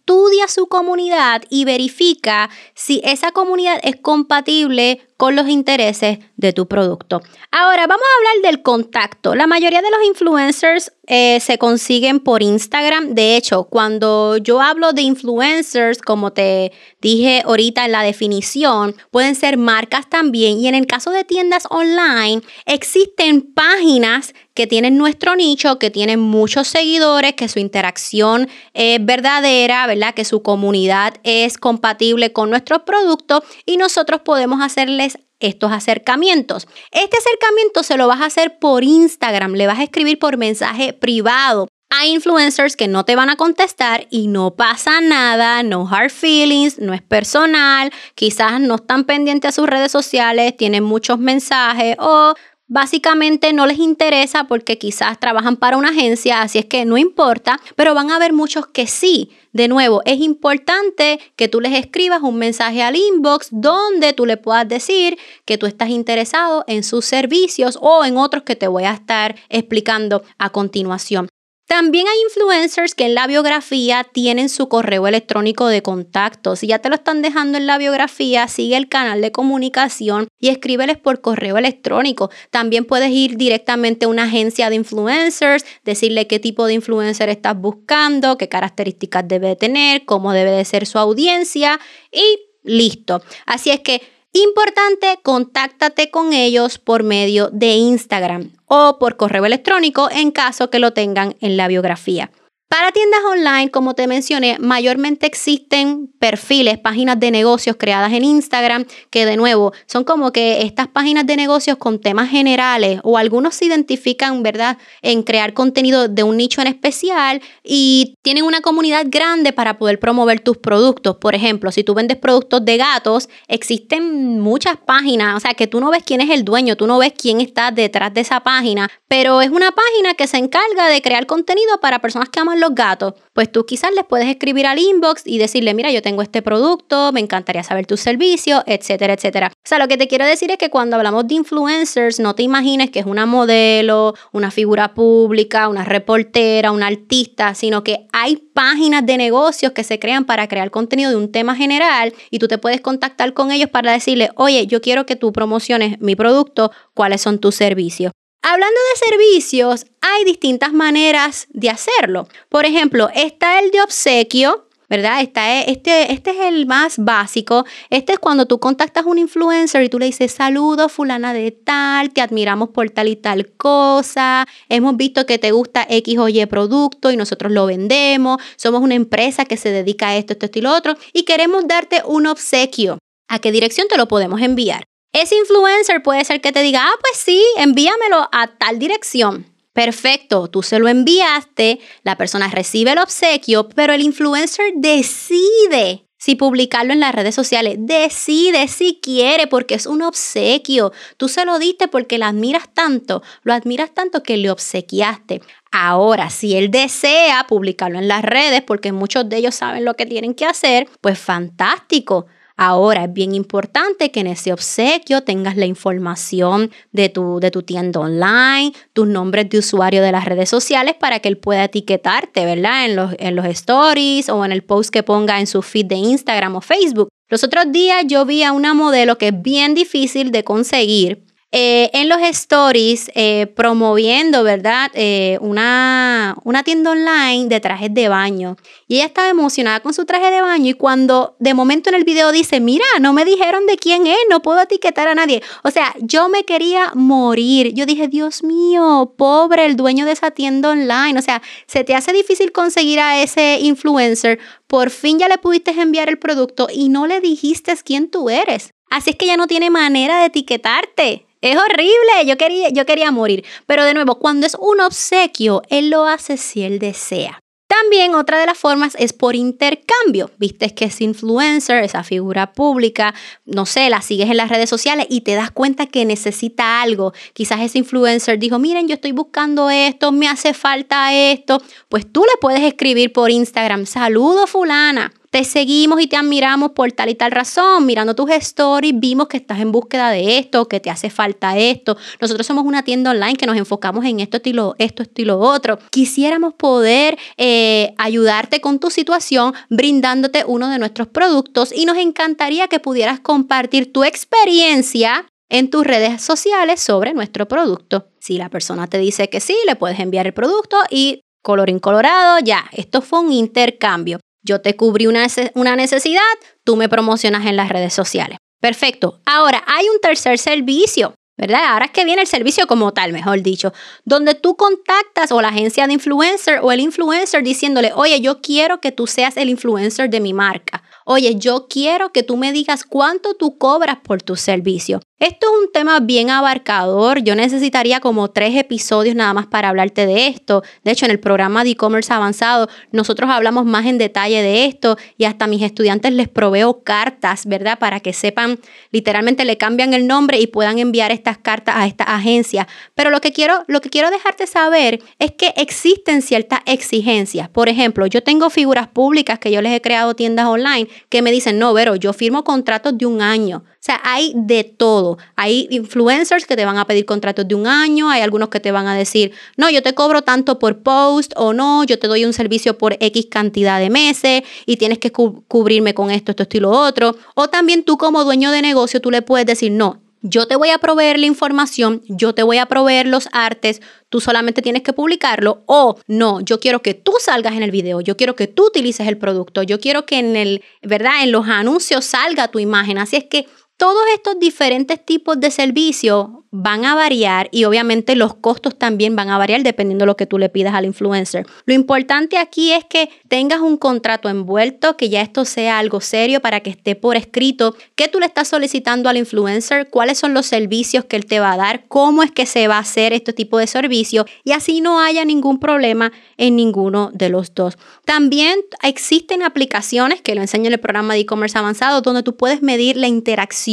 estudia 0.04 0.50
su 0.50 0.68
comunidad 0.68 1.44
y 1.50 1.64
verifica 1.64 2.50
si 2.76 3.02
esa 3.06 3.32
comunidad 3.32 3.80
es 3.84 3.96
compatible 3.96 5.00
con 5.16 5.38
los 5.38 5.48
intereses 5.48 6.20
de 6.36 6.52
tu 6.52 6.68
producto. 6.68 7.22
Ahora 7.52 7.88
vamos 7.88 8.04
a 8.04 8.18
hablar 8.18 8.52
del 8.52 8.62
contacto. 8.62 9.36
La 9.36 9.48
mayoría 9.48 9.82
de 9.82 9.90
los 9.90 10.04
influencers 10.06 10.92
eh, 11.08 11.40
se 11.40 11.58
consiguen 11.58 12.20
por 12.20 12.44
Instagram. 12.44 13.14
De 13.14 13.38
hecho, 13.38 13.66
cuando 13.66 14.36
yo 14.36 14.60
hablo 14.60 14.92
de 14.92 15.04
influencers, 15.04 16.02
como 16.02 16.34
te 16.34 16.74
dije 17.00 17.44
ahorita 17.46 17.86
en 17.86 17.94
la 17.94 18.04
definición, 18.04 18.96
pueden 19.12 19.36
ser 19.36 19.58
marcas 19.58 20.10
también. 20.10 20.60
Y 20.60 20.68
en 20.68 20.76
el 20.76 20.88
caso 20.88 21.12
de 21.12 21.24
tiendas 21.24 21.64
online, 21.70 22.42
existen 22.66 23.42
páginas 23.54 24.34
que 24.54 24.68
tienen 24.68 24.98
nuestro 24.98 25.36
nicho, 25.36 25.80
que 25.80 25.90
tienen 25.90 26.20
muchos 26.20 26.68
seguidores, 26.68 27.34
que 27.34 27.48
su 27.48 27.60
interacción 27.60 28.48
es 28.74 29.04
verdadera, 29.04 29.88
Que 30.16 30.26
su 30.26 30.42
comunidad 30.42 31.14
es 31.24 31.58
compatible 31.58 32.34
con 32.34 32.50
nuestros 32.50 32.82
productos 32.82 33.44
y 33.66 33.78
nosotros 33.78 34.22
podemos 34.22 34.62
hacerles 34.62 35.20
estos 35.40 35.72
acercamientos. 35.72 36.68
Este 36.92 37.18
acercamiento 37.18 37.84
se 37.84 37.98
lo 37.98 38.08
vas 38.08 38.22
a 38.22 38.26
hacer 38.26 38.58
por 38.60 38.84
Instagram, 38.84 39.54
le 39.54 39.68
vas 39.68 39.80
a 39.80 39.84
escribir 39.84 40.18
por 40.18 40.38
mensaje 40.38 40.94
privado. 40.94 41.68
Hay 41.90 42.12
influencers 42.12 42.76
que 42.76 42.88
no 42.88 43.06
te 43.06 43.16
van 43.16 43.30
a 43.30 43.36
contestar 43.36 44.08
y 44.10 44.28
no 44.28 44.56
pasa 44.56 45.00
nada, 45.00 45.62
no 45.62 45.88
hard 45.88 46.10
feelings, 46.10 46.80
no 46.80 46.94
es 46.94 47.04
personal, 47.04 47.92
quizás 48.16 48.60
no 48.60 48.76
están 48.76 49.04
pendientes 49.04 49.50
a 49.50 49.52
sus 49.52 49.68
redes 49.68 49.92
sociales, 49.92 50.58
tienen 50.58 50.84
muchos 50.84 51.20
mensajes 51.20 51.96
o 52.00 52.34
básicamente 52.68 53.54
no 53.54 53.66
les 53.66 53.80
interesa 53.80 54.46
porque 54.46 54.78
quizás 54.78 55.20
trabajan 55.20 55.58
para 55.58 55.78
una 55.78 55.90
agencia, 55.90 56.42
así 56.42 56.60
es 56.60 56.66
que 56.66 56.86
no 56.86 56.98
importa, 56.98 57.60
pero 57.76 57.94
van 57.94 58.12
a 58.12 58.16
haber 58.16 58.34
muchos 58.34 58.68
que 58.68 58.88
sí. 58.88 59.32
De 59.52 59.68
nuevo, 59.68 60.02
es 60.06 60.20
importante 60.20 61.20
que 61.36 61.48
tú 61.48 61.62
les 61.62 61.74
escribas 61.74 62.24
un 62.24 62.38
mensaje 62.38 62.82
al 62.82 62.96
inbox 62.96 63.50
donde 63.52 64.14
tú 64.14 64.26
le 64.26 64.38
puedas 64.38 64.68
decir 64.68 65.18
que 65.46 65.60
tú 65.60 65.68
estás 65.68 65.90
interesado 65.90 66.64
en 66.68 66.84
sus 66.84 67.06
servicios 67.06 67.78
o 67.80 68.04
en 68.04 68.18
otros 68.18 68.44
que 68.44 68.56
te 68.56 68.68
voy 68.68 68.86
a 68.86 68.94
estar 68.94 69.36
explicando 69.50 70.24
a 70.40 70.50
continuación. 70.50 71.33
También 71.74 72.06
hay 72.08 72.22
influencers 72.22 72.94
que 72.94 73.06
en 73.06 73.16
la 73.16 73.26
biografía 73.26 74.04
tienen 74.04 74.50
su 74.50 74.70
correo 74.70 75.08
electrónico 75.08 75.66
de 75.66 75.82
contacto. 75.82 76.56
Si 76.56 76.68
ya 76.68 76.78
te 76.78 76.88
lo 76.88 76.94
están 76.94 77.24
dejando 77.24 77.58
en 77.58 77.66
la 77.66 77.80
biografía, 77.80 78.48
sigue 78.48 78.78
el 78.78 78.90
canal 78.90 79.22
de 79.22 79.32
comunicación 79.32 80.28
y 80.40 80.50
escríbeles 80.50 81.00
por 81.00 81.22
correo 81.22 81.58
electrónico. 81.58 82.30
También 82.52 82.86
puedes 82.86 83.10
ir 83.10 83.38
directamente 83.38 84.06
a 84.06 84.10
una 84.10 84.26
agencia 84.26 84.70
de 84.70 84.76
influencers, 84.76 85.66
decirle 85.84 86.28
qué 86.28 86.38
tipo 86.38 86.68
de 86.68 86.74
influencer 86.74 87.30
estás 87.30 87.58
buscando, 87.58 88.38
qué 88.38 88.48
características 88.48 89.28
debe 89.28 89.56
tener, 89.56 90.06
cómo 90.06 90.32
debe 90.32 90.52
de 90.52 90.66
ser 90.66 90.86
su 90.86 91.00
audiencia 91.00 91.80
y 92.12 92.38
listo. 92.62 93.24
Así 93.48 93.72
es 93.72 93.80
que 93.80 94.13
Importante, 94.36 95.20
contáctate 95.22 96.10
con 96.10 96.34
ellos 96.34 96.80
por 96.80 97.04
medio 97.04 97.50
de 97.52 97.76
Instagram 97.76 98.50
o 98.66 98.98
por 98.98 99.16
correo 99.16 99.46
electrónico 99.46 100.10
en 100.10 100.32
caso 100.32 100.72
que 100.72 100.80
lo 100.80 100.92
tengan 100.92 101.36
en 101.40 101.56
la 101.56 101.68
biografía. 101.68 102.32
Para 102.74 102.92
tiendas 102.92 103.20
online, 103.24 103.70
como 103.70 103.94
te 103.94 104.08
mencioné, 104.08 104.58
mayormente 104.58 105.28
existen 105.28 106.08
perfiles, 106.18 106.80
páginas 106.80 107.20
de 107.20 107.30
negocios 107.30 107.76
creadas 107.78 108.12
en 108.14 108.24
Instagram, 108.24 108.86
que 109.12 109.28
de 109.28 109.38
nuevo 109.38 109.74
son 109.86 110.04
como 110.04 110.32
que 110.32 110.64
estas 110.64 110.88
páginas 110.88 111.28
de 111.28 111.36
negocios 111.36 111.78
con 111.78 112.02
temas 112.02 112.32
generales 112.32 113.00
o 113.04 113.20
algunos 113.20 113.54
se 113.54 113.66
identifican, 113.66 114.42
¿verdad?, 114.42 114.80
en 115.04 115.22
crear 115.22 115.54
contenido 115.54 116.08
de 116.08 116.24
un 116.24 116.36
nicho 116.36 116.62
en 116.62 116.68
especial 116.68 117.44
y 117.64 118.16
tienen 118.24 118.44
una 118.44 118.62
comunidad 118.62 119.06
grande 119.08 119.54
para 119.54 119.78
poder 119.78 120.00
promover 120.00 120.40
tus 120.40 120.58
productos. 120.58 121.18
Por 121.18 121.36
ejemplo, 121.36 121.72
si 121.72 121.84
tú 121.84 121.94
vendes 121.94 122.18
productos 122.18 122.66
de 122.66 122.78
gatos, 122.78 123.30
existen 123.48 124.40
muchas 124.40 124.78
páginas, 124.78 125.38
o 125.38 125.40
sea, 125.40 125.54
que 125.54 125.68
tú 125.68 125.80
no 125.80 125.92
ves 125.92 126.02
quién 126.04 126.22
es 126.22 126.32
el 126.32 126.44
dueño, 126.44 126.76
tú 126.76 126.88
no 126.88 126.98
ves 126.98 127.14
quién 127.16 127.40
está 127.40 127.70
detrás 127.70 128.12
de 128.16 128.22
esa 128.22 128.40
página, 128.40 128.90
pero 129.08 129.42
es 129.42 129.52
una 129.52 129.72
página 129.74 130.16
que 130.16 130.26
se 130.26 130.38
encarga 130.38 130.88
de 130.88 131.04
crear 131.04 131.28
contenido 131.28 131.80
para 131.80 132.00
personas 132.00 132.30
que 132.30 132.40
aman 132.40 132.63
los 132.64 132.74
gatos, 132.74 133.14
pues 133.34 133.52
tú 133.52 133.66
quizás 133.66 133.92
les 133.94 134.06
puedes 134.06 134.28
escribir 134.28 134.66
al 134.66 134.80
inbox 134.80 135.24
y 135.26 135.38
decirle, 135.38 135.74
mira, 135.74 135.92
yo 135.92 136.02
tengo 136.02 136.22
este 136.22 136.42
producto, 136.42 137.12
me 137.12 137.20
encantaría 137.20 137.64
saber 137.64 137.86
tu 137.86 137.98
servicio, 137.98 138.64
etcétera, 138.66 139.14
etcétera. 139.14 139.52
O 139.54 139.68
sea, 139.68 139.80
lo 139.80 139.88
que 139.88 139.98
te 139.98 140.08
quiero 140.08 140.26
decir 140.26 140.50
es 140.52 140.58
que 140.58 140.70
cuando 140.70 140.96
hablamos 140.96 141.28
de 141.28 141.36
influencers, 141.36 142.20
no 142.20 142.36
te 142.36 142.44
imagines 142.44 142.90
que 142.90 143.00
es 143.00 143.06
una 143.06 143.26
modelo, 143.26 144.14
una 144.32 144.50
figura 144.50 144.94
pública, 144.94 145.68
una 145.68 145.84
reportera, 145.84 146.72
una 146.72 146.88
artista, 146.88 147.54
sino 147.54 147.84
que 147.84 148.08
hay 148.14 148.38
páginas 148.38 149.06
de 149.06 149.18
negocios 149.18 149.74
que 149.74 149.84
se 149.84 150.00
crean 150.00 150.26
para 150.26 150.48
crear 150.48 150.72
contenido 150.72 151.10
de 151.10 151.18
un 151.18 151.32
tema 151.32 151.56
general 151.56 152.14
y 152.30 152.40
tú 152.40 152.48
te 152.48 152.58
puedes 152.58 152.82
contactar 152.82 153.34
con 153.34 153.52
ellos 153.52 153.70
para 153.70 153.92
decirle, 153.92 154.30
oye, 154.36 154.68
yo 154.68 154.82
quiero 154.82 155.06
que 155.06 155.16
tú 155.16 155.34
promociones 155.34 156.00
mi 156.00 156.16
producto, 156.16 156.72
cuáles 156.94 157.22
son 157.22 157.40
tus 157.40 157.56
servicios. 157.56 158.14
Hablando 158.46 158.76
de 158.76 159.10
servicios, 159.10 159.86
hay 160.02 160.26
distintas 160.26 160.74
maneras 160.74 161.48
de 161.52 161.70
hacerlo. 161.70 162.28
Por 162.50 162.66
ejemplo, 162.66 163.08
está 163.16 163.62
el 163.62 163.72
de 163.72 163.82
obsequio, 163.82 164.68
¿verdad? 164.90 165.22
Está, 165.22 165.62
este, 165.62 166.12
este 166.12 166.32
es 166.32 166.40
el 166.48 166.66
más 166.66 166.98
básico. 166.98 167.66
Este 167.90 168.12
es 168.12 168.20
cuando 168.20 168.46
tú 168.46 168.60
contactas 168.60 169.06
a 169.06 169.08
un 169.08 169.18
influencer 169.18 169.84
y 169.84 169.88
tú 169.88 169.98
le 169.98 170.08
dices, 170.08 170.34
saludos 170.34 170.92
fulana 170.92 171.34
de 171.34 171.52
tal, 171.52 172.12
te 172.12 172.20
admiramos 172.20 172.72
por 172.72 172.90
tal 172.90 173.08
y 173.08 173.16
tal 173.16 173.50
cosa, 173.54 174.46
hemos 174.68 174.98
visto 174.98 175.26
que 175.26 175.40
te 175.40 175.52
gusta 175.52 175.88
X 175.90 176.18
o 176.18 176.28
Y 176.28 176.46
producto 176.46 177.12
y 177.12 177.16
nosotros 177.16 177.50
lo 177.54 177.66
vendemos, 177.66 178.42
somos 178.58 178.82
una 178.82 178.96
empresa 178.96 179.46
que 179.46 179.56
se 179.56 179.72
dedica 179.72 180.10
a 180.10 180.18
esto, 180.18 180.34
esto, 180.34 180.48
esto 180.48 180.60
y 180.60 180.64
lo 180.64 180.76
otro, 180.76 180.98
y 181.14 181.24
queremos 181.24 181.66
darte 181.66 182.02
un 182.06 182.28
obsequio. 182.28 182.98
¿A 183.30 183.40
qué 183.40 183.54
dirección 183.54 183.88
te 183.88 183.98
lo 183.98 184.10
podemos 184.10 184.42
enviar? 184.42 184.84
Ese 185.14 185.36
influencer 185.36 186.02
puede 186.02 186.26
ser 186.26 186.42
que 186.42 186.52
te 186.52 186.64
diga, 186.64 186.82
ah, 186.84 186.98
pues 187.00 187.18
sí, 187.18 187.44
envíamelo 187.58 188.28
a 188.32 188.48
tal 188.48 188.80
dirección. 188.80 189.46
Perfecto, 189.72 190.50
tú 190.50 190.64
se 190.64 190.80
lo 190.80 190.88
enviaste, 190.88 191.80
la 192.04 192.18
persona 192.18 192.48
recibe 192.48 192.92
el 192.92 192.98
obsequio, 193.00 193.70
pero 193.70 193.94
el 193.94 194.02
influencer 194.02 194.74
decide 194.76 196.06
si 196.24 196.36
publicarlo 196.36 196.94
en 196.94 197.02
las 197.02 197.14
redes 197.14 197.36
sociales. 197.36 197.76
Decide 197.80 198.68
si 198.70 199.00
quiere 199.04 199.46
porque 199.48 199.76
es 199.76 199.86
un 199.86 200.02
obsequio. 200.02 200.94
Tú 201.18 201.28
se 201.28 201.44
lo 201.44 201.60
diste 201.60 201.90
porque 201.90 202.18
lo 202.18 202.26
admiras 202.26 202.74
tanto, 202.74 203.22
lo 203.44 203.54
admiras 203.54 203.94
tanto 203.94 204.24
que 204.24 204.38
le 204.38 204.50
obsequiaste. 204.50 205.42
Ahora, 205.72 206.30
si 206.30 206.56
él 206.56 206.72
desea 206.72 207.46
publicarlo 207.48 208.00
en 208.00 208.08
las 208.08 208.24
redes 208.24 208.62
porque 208.62 208.94
muchos 208.94 209.28
de 209.28 209.38
ellos 209.38 209.56
saben 209.56 209.84
lo 209.84 209.96
que 209.96 210.06
tienen 210.06 210.34
que 210.34 210.46
hacer, 210.46 210.88
pues 211.02 211.20
fantástico. 211.20 212.28
Ahora 212.56 213.06
es 213.06 213.14
bien 213.14 213.34
importante 213.34 214.12
que 214.12 214.20
en 214.20 214.28
ese 214.28 214.54
obsequio 214.54 215.22
tengas 215.22 215.58
la 215.58 215.66
información 215.66 216.72
de 216.92 217.10
tu, 217.10 217.40
de 217.40 217.50
tu 217.50 217.64
tienda 217.64 218.00
online, 218.00 218.74
tus 218.94 219.08
nombres 219.08 219.50
de 219.50 219.58
usuario 219.58 220.04
de 220.04 220.12
las 220.12 220.26
redes 220.26 220.50
sociales 220.50 220.96
para 221.00 221.20
que 221.20 221.30
él 221.30 221.38
pueda 221.38 221.64
etiquetarte, 221.64 222.46
¿verdad? 222.46 222.86
En 222.86 222.96
los, 222.96 223.16
en 223.18 223.36
los 223.36 223.46
stories 223.46 224.30
o 224.30 224.46
en 224.46 224.52
el 224.52 224.64
post 224.64 224.92
que 224.92 225.04
ponga 225.04 225.40
en 225.40 225.48
su 225.48 225.62
feed 225.62 225.88
de 225.88 225.96
Instagram 225.96 226.56
o 226.56 226.62
Facebook. 226.62 227.10
Los 227.30 227.44
otros 227.44 227.72
días 227.72 228.04
yo 228.08 228.26
vi 228.26 228.44
a 228.44 228.52
una 228.52 228.76
modelo 228.76 229.18
que 229.18 229.30
es 229.30 229.42
bien 229.42 229.74
difícil 229.74 230.32
de 230.32 230.44
conseguir 230.44 231.24
eh, 231.56 231.92
en 231.94 232.10
los 232.10 232.20
stories 232.20 233.12
eh, 233.14 233.46
promoviendo, 233.46 234.44
¿verdad? 234.44 234.90
Eh, 234.96 235.38
una, 235.40 236.36
una 236.44 236.64
tienda 236.64 236.90
online 236.90 237.46
de 237.48 237.60
trajes 237.60 237.94
de 237.94 238.10
baño. 238.10 238.58
Y 238.88 238.96
ella 238.96 239.06
estaba 239.06 239.30
emocionada 239.30 239.80
con 239.82 239.94
su 239.94 240.04
traje 240.06 240.32
de 240.32 240.42
baño 240.42 240.72
y 240.72 240.74
cuando 240.74 241.36
de 241.38 241.54
momento 241.54 241.92
en 241.92 241.96
el 241.96 242.06
video 242.06 242.32
dice, 242.32 242.60
mira, 242.60 242.86
no 243.00 243.14
me 243.14 243.24
dijeron 243.24 243.68
de 243.68 243.78
quién 243.78 244.08
es, 244.08 244.18
no 244.32 244.42
puedo 244.42 244.62
etiquetar 244.62 245.08
a 245.08 245.14
nadie. 245.14 245.44
O 245.64 245.70
sea, 245.70 245.94
yo 246.00 246.28
me 246.28 246.44
quería 246.44 246.92
morir. 246.96 247.76
Yo 247.76 247.86
dije, 247.86 248.08
Dios 248.08 248.44
mío, 248.44 249.14
pobre 249.16 249.68
el 249.68 249.76
dueño 249.76 250.08
de 250.08 250.14
esa 250.14 250.32
tienda 250.32 250.72
online. 250.72 251.20
O 251.20 251.22
sea, 251.22 251.44
se 251.68 251.84
te 251.84 251.94
hace 251.94 252.14
difícil 252.14 252.52
conseguir 252.52 253.00
a 253.00 253.22
ese 253.22 253.60
influencer. 253.62 254.40
Por 254.66 254.90
fin 254.90 255.20
ya 255.20 255.28
le 255.28 255.38
pudiste 255.38 255.70
enviar 255.80 256.10
el 256.10 256.18
producto 256.18 256.68
y 256.74 256.90
no 256.90 257.06
le 257.06 257.22
dijiste 257.22 257.76
quién 257.86 258.10
tú 258.10 258.32
eres. 258.32 258.74
Así 258.90 259.12
es 259.12 259.16
que 259.18 259.28
ya 259.28 259.38
no 259.38 259.46
tiene 259.46 259.70
manera 259.70 260.20
de 260.20 260.26
etiquetarte. 260.26 261.28
Es 261.44 261.58
horrible, 261.58 262.26
yo 262.26 262.38
quería, 262.38 262.70
yo 262.70 262.86
quería 262.86 263.12
morir. 263.12 263.44
Pero 263.66 263.84
de 263.84 263.94
nuevo, 263.94 264.18
cuando 264.18 264.48
es 264.48 264.56
un 264.58 264.80
obsequio, 264.80 265.62
él 265.70 265.90
lo 265.90 266.06
hace 266.06 266.38
si 266.38 266.64
él 266.64 266.80
desea. 266.80 267.42
También 267.68 268.16
otra 268.16 268.40
de 268.40 268.46
las 268.46 268.58
formas 268.58 268.96
es 268.98 269.12
por 269.12 269.36
intercambio. 269.36 270.32
Viste 270.38 270.74
que 270.74 270.86
es 270.86 271.02
influencer, 271.02 271.84
esa 271.84 272.06
figura 272.06 272.54
pública, 272.54 273.14
no 273.44 273.66
sé, 273.66 273.90
la 273.90 274.02
sigues 274.02 274.30
en 274.30 274.38
las 274.38 274.48
redes 274.48 274.70
sociales 274.70 275.06
y 275.10 275.20
te 275.20 275.36
das 275.36 275.52
cuenta 275.52 275.86
que 275.86 276.06
necesita 276.06 276.82
algo. 276.82 277.12
Quizás 277.34 277.60
ese 277.60 277.80
influencer 277.80 278.40
dijo, 278.40 278.58
miren, 278.58 278.88
yo 278.88 278.94
estoy 278.94 279.12
buscando 279.12 279.70
esto, 279.70 280.14
me 280.14 280.30
hace 280.30 280.54
falta 280.54 281.14
esto. 281.14 281.62
Pues 281.90 282.10
tú 282.10 282.22
le 282.22 282.38
puedes 282.40 282.62
escribir 282.62 283.12
por 283.12 283.32
Instagram, 283.32 283.86
saludo 283.86 284.48
fulana 284.48 285.12
te 285.34 285.44
seguimos 285.46 286.00
y 286.00 286.06
te 286.06 286.16
admiramos 286.16 286.74
por 286.74 286.92
tal 286.92 287.10
y 287.10 287.16
tal 287.16 287.32
razón, 287.32 287.88
mirando 287.88 288.14
tus 288.14 288.30
stories, 288.30 288.94
vimos 289.00 289.28
que 289.28 289.38
estás 289.38 289.60
en 289.62 289.72
búsqueda 289.72 290.12
de 290.12 290.38
esto, 290.38 290.68
que 290.68 290.80
te 290.80 290.92
hace 290.92 291.10
falta 291.10 291.58
esto. 291.58 291.98
Nosotros 292.22 292.46
somos 292.46 292.66
una 292.66 292.84
tienda 292.84 293.10
online 293.10 293.36
que 293.36 293.48
nos 293.48 293.58
enfocamos 293.58 294.06
en 294.06 294.20
esto, 294.20 294.38
estilo, 294.38 294.76
esto, 294.78 295.02
estilo, 295.02 295.40
otro. 295.40 295.80
Quisiéramos 295.90 296.54
poder 296.54 297.18
eh, 297.38 297.96
ayudarte 297.98 298.62
con 298.62 298.78
tu 298.78 298.92
situación 298.92 299.56
brindándote 299.72 300.44
uno 300.46 300.70
de 300.70 300.78
nuestros 300.78 301.08
productos 301.08 301.74
y 301.76 301.88
nos 301.88 301.98
encantaría 301.98 302.68
que 302.68 302.80
pudieras 302.80 303.20
compartir 303.20 303.92
tu 303.92 304.04
experiencia 304.04 305.26
en 305.50 305.72
tus 305.72 305.84
redes 305.84 306.22
sociales 306.22 306.80
sobre 306.80 307.16
nuestro 307.16 307.48
producto. 307.48 308.06
Si 308.20 308.38
la 308.38 308.50
persona 308.50 308.86
te 308.86 309.00
dice 309.00 309.30
que 309.30 309.40
sí, 309.40 309.58
le 309.66 309.76
puedes 309.76 310.00
enviar 310.00 310.28
el 310.28 310.34
producto 310.36 310.78
y 310.92 311.22
colorín 311.42 311.80
colorado, 311.80 312.38
ya, 312.44 312.66
esto 312.72 313.02
fue 313.02 313.22
un 313.22 313.32
intercambio. 313.32 314.20
Yo 314.44 314.62
te 314.62 314.76
cubrí 314.76 315.08
una, 315.08 315.26
una 315.56 315.76
necesidad, 315.76 316.22
tú 316.64 316.76
me 316.76 316.90
promocionas 316.90 317.46
en 317.46 317.56
las 317.56 317.70
redes 317.70 317.94
sociales. 317.94 318.38
Perfecto. 318.60 319.22
Ahora, 319.26 319.64
hay 319.68 319.90
un 319.90 320.00
tercer 320.00 320.38
servicio, 320.38 321.16
¿verdad? 321.38 321.66
Ahora 321.66 321.86
es 321.86 321.92
que 321.92 322.06
viene 322.06 322.22
el 322.22 322.28
servicio 322.28 322.68
como 322.68 322.94
tal, 322.94 323.12
mejor 323.12 323.42
dicho, 323.42 323.74
donde 324.06 324.36
tú 324.36 324.56
contactas 324.56 325.32
o 325.32 325.42
la 325.42 325.50
agencia 325.50 325.88
de 325.88 325.94
influencer 325.94 326.60
o 326.62 326.72
el 326.72 326.80
influencer 326.80 327.44
diciéndole, 327.44 327.92
oye, 327.94 328.22
yo 328.22 328.42
quiero 328.42 328.80
que 328.80 328.92
tú 328.92 329.08
seas 329.08 329.36
el 329.38 329.50
influencer 329.50 330.10
de 330.10 330.20
mi 330.22 330.34
marca. 330.34 330.84
Oye, 331.06 331.36
yo 331.36 331.68
quiero 331.68 332.12
que 332.12 332.24
tú 332.24 332.38
me 332.38 332.54
digas 332.54 332.86
cuánto 332.86 333.34
tú 333.34 333.58
cobras 333.58 333.98
por 333.98 334.22
tu 334.22 334.36
servicio. 334.36 335.02
Esto 335.24 335.48
es 335.48 335.68
un 335.68 335.72
tema 335.72 336.02
bien 336.02 336.30
abarcador. 336.30 337.24
Yo 337.24 337.34
necesitaría 337.34 338.02
como 338.02 338.30
tres 338.32 338.58
episodios 338.58 339.16
nada 339.16 339.34
más 339.34 339.48
para 339.48 339.70
hablarte 339.70 340.06
de 340.06 340.28
esto. 340.28 340.64
De 340.84 340.92
hecho, 340.92 341.06
en 341.06 341.12
el 341.12 341.20
programa 341.22 341.64
de 341.64 341.70
e-commerce 341.70 342.12
avanzado, 342.12 342.68
nosotros 342.92 343.30
hablamos 343.30 343.64
más 343.64 343.86
en 343.86 343.98
detalle 343.98 344.42
de 344.42 344.66
esto 344.66 344.98
y 345.18 345.24
hasta 345.24 345.48
mis 345.48 345.62
estudiantes 345.62 346.12
les 346.12 346.28
proveo 346.28 346.84
cartas, 346.84 347.46
¿verdad? 347.46 347.80
Para 347.80 348.02
que 348.02 348.12
sepan, 348.12 348.60
literalmente 348.92 349.46
le 349.46 349.58
cambian 349.58 349.94
el 349.94 350.08
nombre 350.08 350.42
y 350.42 350.48
puedan 350.48 350.78
enviar 350.78 351.10
estas 351.12 351.38
cartas 351.38 351.76
a 351.78 351.88
esta 351.88 352.04
agencia. 352.04 352.68
Pero 352.94 353.10
lo 353.10 353.22
que 353.22 353.32
quiero, 353.32 353.64
lo 353.68 353.80
que 353.80 353.90
quiero 353.90 354.12
dejarte 354.12 354.46
saber 354.46 355.02
es 355.20 355.32
que 355.32 355.54
existen 355.56 356.22
ciertas 356.22 356.60
exigencias. 356.66 357.48
Por 357.48 357.70
ejemplo, 357.70 358.08
yo 358.08 358.24
tengo 358.24 358.50
figuras 358.50 358.90
públicas 358.90 359.40
que 359.40 359.52
yo 359.52 359.62
les 359.62 359.72
he 359.72 359.80
creado 359.80 360.18
tiendas 360.18 360.48
online 360.48 360.90
que 361.08 361.22
me 361.22 361.32
dicen, 361.32 361.60
no, 361.60 361.72
Vero, 361.72 361.96
yo 361.96 362.12
firmo 362.12 362.44
contratos 362.44 362.98
de 362.98 363.06
un 363.06 363.22
año. 363.22 363.64
O 363.84 363.86
sea, 363.86 364.00
hay 364.06 364.32
de 364.34 364.64
todo. 364.64 365.18
Hay 365.36 365.68
influencers 365.70 366.46
que 366.46 366.56
te 366.56 366.64
van 366.64 366.78
a 366.78 366.88
pedir 366.88 367.06
contratos 367.06 367.46
de 367.46 367.54
un 367.54 367.68
año, 367.68 368.10
hay 368.10 368.22
algunos 368.22 368.48
que 368.48 368.62
te 368.62 368.72
van 368.72 368.88
a 368.88 368.96
decir, 368.96 369.34
no, 369.58 369.70
yo 369.70 369.84
te 369.84 369.94
cobro 369.94 370.22
tanto 370.22 370.58
por 370.58 370.84
post 370.84 371.34
o 371.36 371.52
no, 371.52 371.84
yo 371.84 372.00
te 372.00 372.08
doy 372.08 372.24
un 372.24 372.32
servicio 372.32 372.78
por 372.78 372.96
X 373.02 373.28
cantidad 373.30 373.82
de 373.82 373.90
meses 373.90 374.44
y 374.66 374.78
tienes 374.78 375.00
que 375.00 375.12
cubrirme 375.12 375.94
con 375.94 376.12
esto, 376.12 376.32
esto, 376.32 376.44
estilo, 376.44 376.72
otro. 376.72 377.18
O 377.36 377.50
también 377.50 377.84
tú 377.84 377.98
como 377.98 378.24
dueño 378.24 378.52
de 378.52 378.62
negocio, 378.62 379.02
tú 379.02 379.12
le 379.12 379.22
puedes 379.22 379.46
decir, 379.46 379.70
no, 379.74 380.02
yo 380.22 380.48
te 380.48 380.56
voy 380.56 380.70
a 380.70 380.78
proveer 380.78 381.20
la 381.20 381.26
información, 381.26 382.02
yo 382.08 382.34
te 382.34 382.44
voy 382.44 382.60
a 382.60 382.68
proveer 382.68 383.08
los 383.08 383.28
artes, 383.34 383.82
tú 384.08 384.22
solamente 384.22 384.62
tienes 384.62 384.82
que 384.82 384.94
publicarlo 384.94 385.64
o 385.66 385.98
no, 386.08 386.40
yo 386.40 386.62
quiero 386.62 386.82
que 386.82 386.94
tú 386.94 387.12
salgas 387.20 387.54
en 387.54 387.64
el 387.64 387.72
video, 387.72 388.00
yo 388.00 388.16
quiero 388.16 388.34
que 388.34 388.48
tú 388.48 388.68
utilices 388.68 389.10
el 389.10 389.18
producto, 389.18 389.64
yo 389.64 389.82
quiero 389.82 390.06
que 390.06 390.20
en 390.20 390.38
el, 390.38 390.64
¿verdad? 390.82 391.24
En 391.24 391.34
los 391.34 391.50
anuncios 391.50 392.06
salga 392.06 392.48
tu 392.48 392.60
imagen. 392.60 392.98
Así 392.98 393.18
es 393.18 393.26
que 393.26 393.48
todos 393.84 394.04
estos 394.16 394.40
diferentes 394.40 395.06
tipos 395.06 395.38
de 395.42 395.52
servicios 395.52 396.30
van 396.56 396.86
a 396.86 396.94
variar 396.96 397.50
y 397.52 397.66
obviamente 397.66 398.16
los 398.16 398.36
costos 398.36 398.78
también 398.78 399.16
van 399.16 399.30
a 399.30 399.40
variar 399.40 399.64
dependiendo 399.64 400.04
de 400.04 400.06
lo 400.06 400.16
que 400.16 400.28
tú 400.28 400.38
le 400.38 400.48
pidas 400.48 400.76
al 400.76 400.86
influencer. 400.86 401.48
Lo 401.66 401.74
importante 401.74 402.38
aquí 402.38 402.72
es 402.72 402.86
que 402.86 403.10
tengas 403.28 403.60
un 403.60 403.76
contrato 403.76 404.30
envuelto, 404.30 404.96
que 404.96 405.10
ya 405.10 405.22
esto 405.22 405.44
sea 405.44 405.80
algo 405.80 406.00
serio 406.00 406.42
para 406.42 406.62
que 406.62 406.70
esté 406.70 406.96
por 406.96 407.18
escrito, 407.18 407.76
qué 407.96 408.08
tú 408.08 408.20
le 408.20 408.28
estás 408.28 408.48
solicitando 408.48 409.10
al 409.10 409.18
influencer, 409.18 409.90
cuáles 409.90 410.20
son 410.20 410.36
los 410.36 410.46
servicios 410.46 411.04
que 411.06 411.16
él 411.16 411.26
te 411.26 411.40
va 411.40 411.54
a 411.54 411.58
dar, 411.58 411.86
cómo 411.88 412.22
es 412.22 412.32
que 412.32 412.46
se 412.46 412.68
va 412.68 412.78
a 412.78 412.82
hacer 412.82 413.12
este 413.12 413.34
tipo 413.34 413.58
de 413.58 413.66
servicio 413.66 414.28
y 414.46 414.52
así 414.52 414.80
no 414.80 415.02
haya 415.02 415.26
ningún 415.26 415.60
problema 415.60 416.14
en 416.38 416.56
ninguno 416.56 417.10
de 417.14 417.30
los 417.30 417.56
dos. 417.56 417.80
También 418.06 418.60
existen 418.84 419.42
aplicaciones 419.42 420.22
que 420.22 420.36
lo 420.36 420.42
enseño 420.42 420.68
en 420.68 420.74
el 420.74 420.80
programa 420.80 421.16
de 421.16 421.22
e-commerce 421.22 421.58
avanzado 421.58 422.02
donde 422.02 422.22
tú 422.22 422.38
puedes 422.38 422.62
medir 422.62 422.96
la 422.96 423.08
interacción 423.08 423.73